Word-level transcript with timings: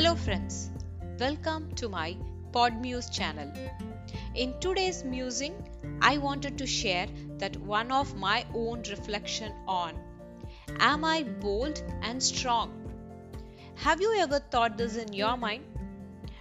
Hello, 0.00 0.16
friends. 0.16 0.70
Welcome 1.18 1.74
to 1.74 1.86
my 1.86 2.16
Podmuse 2.52 3.10
channel. 3.12 3.52
In 4.34 4.54
today's 4.58 5.04
musing, 5.04 5.52
I 6.00 6.16
wanted 6.16 6.56
to 6.56 6.66
share 6.66 7.06
that 7.36 7.54
one 7.58 7.92
of 7.92 8.14
my 8.16 8.46
own 8.54 8.82
reflection 8.88 9.52
on 9.68 10.00
Am 10.78 11.04
I 11.04 11.24
bold 11.24 11.82
and 12.00 12.22
strong? 12.22 12.72
Have 13.74 14.00
you 14.00 14.14
ever 14.20 14.38
thought 14.38 14.78
this 14.78 14.96
in 14.96 15.12
your 15.12 15.36
mind? 15.36 15.64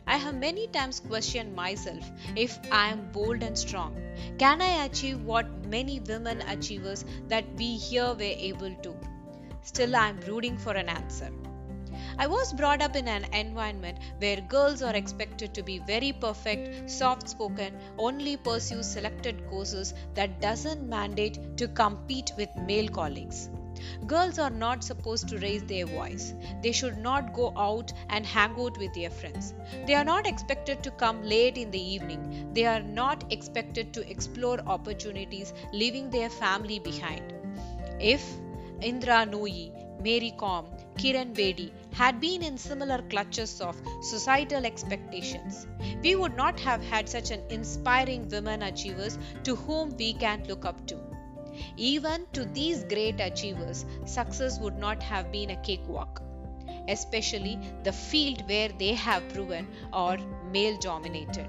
I 0.07 0.15
have 0.15 0.35
many 0.35 0.67
times 0.67 1.01
questioned 1.01 1.53
myself 1.53 2.09
if 2.37 2.57
I 2.71 2.87
am 2.87 3.11
bold 3.11 3.43
and 3.43 3.57
strong. 3.57 3.93
Can 4.37 4.61
I 4.61 4.85
achieve 4.85 5.21
what 5.25 5.65
many 5.65 5.99
women 5.99 6.41
achievers 6.43 7.03
that 7.27 7.43
we 7.57 7.75
here 7.75 8.13
were 8.13 8.35
able 8.51 8.73
to? 8.83 8.95
Still, 9.63 9.97
I 9.97 10.07
am 10.07 10.21
rooting 10.21 10.57
for 10.57 10.71
an 10.71 10.87
answer. 10.87 11.29
I 12.17 12.27
was 12.27 12.53
brought 12.53 12.81
up 12.81 12.95
in 12.95 13.07
an 13.07 13.25
environment 13.33 13.99
where 14.19 14.41
girls 14.41 14.81
are 14.81 14.95
expected 14.95 15.53
to 15.53 15.63
be 15.63 15.79
very 15.79 16.11
perfect, 16.11 16.89
soft 16.89 17.29
spoken, 17.29 17.77
only 17.97 18.37
pursue 18.37 18.83
selected 18.83 19.47
courses 19.49 19.93
that 20.15 20.41
doesn't 20.41 20.87
mandate 20.87 21.57
to 21.57 21.67
compete 21.67 22.31
with 22.37 22.49
male 22.65 22.89
colleagues. 22.89 23.49
Girls 24.07 24.39
are 24.39 24.49
not 24.49 24.83
supposed 24.83 25.29
to 25.29 25.37
raise 25.37 25.63
their 25.63 25.85
voice. 25.85 26.33
They 26.61 26.71
should 26.71 26.97
not 26.97 27.33
go 27.33 27.53
out 27.57 27.93
and 28.09 28.25
hang 28.25 28.51
out 28.59 28.77
with 28.77 28.93
their 28.93 29.09
friends. 29.09 29.53
They 29.87 29.95
are 29.95 30.03
not 30.03 30.27
expected 30.27 30.83
to 30.83 30.91
come 30.91 31.23
late 31.23 31.57
in 31.57 31.71
the 31.71 31.81
evening. 31.81 32.49
They 32.53 32.65
are 32.65 32.81
not 32.81 33.31
expected 33.31 33.93
to 33.93 34.09
explore 34.09 34.59
opportunities 34.61 35.53
leaving 35.71 36.09
their 36.09 36.29
family 36.29 36.79
behind. 36.79 37.33
If 37.99 38.23
Indra 38.81 39.25
Nooyi, 39.25 39.71
Mary 40.01 40.33
Kom, 40.37 40.65
Kiran 40.99 41.33
Bedi 41.33 41.71
had 41.93 42.19
been 42.19 42.43
in 42.43 42.57
similar 42.57 43.01
clutches 43.03 43.61
of 43.61 43.81
societal 44.01 44.65
expectations, 44.65 45.65
we 46.03 46.15
would 46.15 46.35
not 46.35 46.59
have 46.59 46.83
had 46.83 47.07
such 47.07 47.31
an 47.31 47.41
inspiring 47.49 48.27
women 48.27 48.63
achievers 48.63 49.17
to 49.43 49.55
whom 49.55 49.95
we 49.95 50.11
can 50.11 50.43
look 50.49 50.65
up 50.65 50.85
to. 50.87 50.97
Even 51.77 52.25
to 52.33 52.43
these 52.43 52.83
great 52.83 53.21
achievers, 53.21 53.85
success 54.05 54.59
would 54.59 54.77
not 54.77 55.01
have 55.01 55.31
been 55.31 55.51
a 55.51 55.61
cakewalk, 55.61 56.21
especially 56.89 57.57
the 57.83 57.93
field 57.93 58.45
where 58.49 58.67
they 58.77 58.93
have 58.93 59.29
proven 59.29 59.69
are 59.93 60.17
male 60.51 60.77
dominated. 60.79 61.47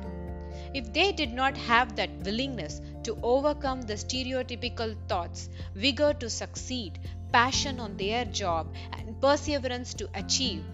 If 0.74 0.92
they 0.92 1.10
did 1.10 1.32
not 1.32 1.56
have 1.56 1.96
that 1.96 2.10
willingness 2.24 2.80
to 3.02 3.18
overcome 3.24 3.82
the 3.82 3.94
stereotypical 3.94 4.94
thoughts, 5.08 5.48
vigor 5.74 6.14
to 6.14 6.30
succeed, 6.30 7.00
passion 7.32 7.80
on 7.80 7.96
their 7.96 8.24
job, 8.24 8.74
and 8.92 9.20
perseverance 9.20 9.94
to 9.94 10.08
achieve, 10.14 10.64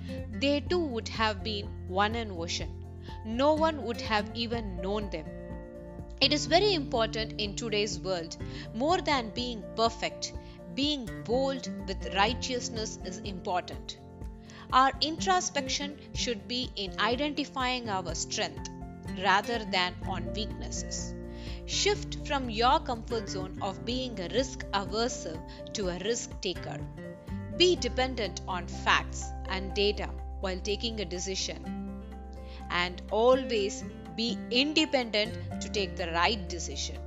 they 0.41 0.61
too 0.61 0.85
would 0.85 1.09
have 1.09 1.43
been 1.43 1.67
one 1.89 2.15
in 2.15 2.31
ocean. 2.31 2.71
No 3.25 3.55
one 3.55 3.83
would 3.85 4.01
have 4.01 4.31
even 4.35 4.77
known 4.81 5.11
them. 5.11 5.27
It 6.21 6.33
is 6.33 6.47
very 6.47 6.75
important 6.75 7.41
in 7.41 7.57
today's 7.57 7.99
world, 7.99 8.37
more 8.75 9.01
than 9.01 9.31
being 9.35 9.63
perfect, 9.77 10.33
being 10.75 11.09
bold 11.25 11.69
with 11.87 12.15
righteousness 12.15 12.99
is 13.05 13.19
important. 13.19 13.99
Our 14.73 14.93
introspection 15.01 15.99
should 16.15 16.49
be 16.49 16.71
in 16.77 16.99
identifying 16.99 17.89
our 17.89 18.15
strength 18.15 18.71
rather 19.23 19.65
than 19.65 19.95
on 20.09 20.33
weaknesses. 20.33 21.16
Shift 21.66 22.28
from 22.28 22.50
your 22.50 22.80
comfort 22.80 23.30
zone 23.30 23.58
of 23.62 23.86
being 23.86 24.20
a 24.20 24.28
risk 24.30 24.66
aversive 24.72 25.42
to 25.74 25.90
a 25.90 26.00
risk 26.00 26.30
taker. 26.42 26.80
Be 27.58 27.76
dependent 27.76 28.42
on 28.48 28.68
facts 28.68 29.26
and 29.50 29.74
data 29.74 30.10
while 30.42 30.60
taking 30.60 31.00
a 31.00 31.06
decision. 31.06 32.02
And 32.70 33.02
always 33.12 33.84
be 34.16 34.38
independent 34.50 35.62
to 35.62 35.70
take 35.70 35.96
the 35.96 36.12
right 36.12 36.48
decision. 36.50 36.98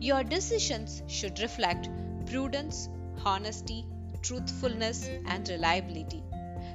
Your 0.00 0.22
decisions 0.24 1.02
should 1.06 1.38
reflect 1.40 1.88
prudence, 2.26 2.88
honesty, 3.24 3.86
truthfulness, 4.22 5.08
and 5.26 5.48
reliability. 5.48 6.22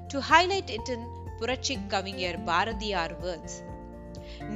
To 0.10 0.22
highlight 0.22 0.70
it 0.70 0.88
in 0.90 1.02
Purachik 1.40 1.90
Kavingir 1.90 2.36
Bharadiyar 2.46 3.12
words, 3.22 3.54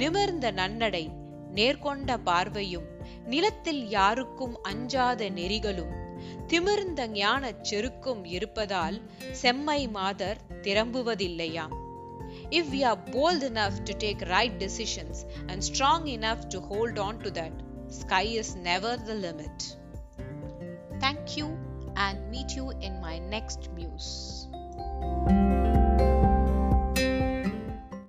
நிமிர்ந்த 0.00 0.46
நன்னடை 0.52 1.04
நேர்கொண்ட 1.54 2.16
பார்வையும் 2.24 2.88
நிலத்தில் 3.24 3.82
யாருக்கும் 3.88 4.56
அஞ்சாத 4.62 5.28
நெறிகளும் 5.30 5.94
திமிர்ந்த 6.46 7.02
ஞானச் 7.14 7.64
செருக்கும் 7.70 8.22
இருப்பதால் 8.36 8.98
செம்மை 9.42 9.80
மாதர் 9.88 10.40
திரம்புவதில்லையாம் 10.62 11.74
If 12.50 12.70
we 12.70 12.84
are 12.84 12.96
bold 12.96 13.42
enough 13.42 13.76
to 13.84 13.92
take 13.94 14.20
right 14.28 14.56
decisions 14.58 15.24
and 15.48 15.64
strong 15.64 16.06
enough 16.08 16.48
to 16.48 16.60
hold 16.60 16.98
on 16.98 17.18
to 17.20 17.30
that, 17.30 17.52
sky 17.90 18.22
is 18.42 18.54
never 18.56 18.96
the 18.98 19.14
limit. 19.16 19.76
Thank 21.00 21.36
you 21.36 21.48
and 21.96 22.30
meet 22.30 22.52
you 22.52 22.70
in 22.80 23.00
my 23.00 23.18
next 23.18 23.70
muse. 23.72 24.46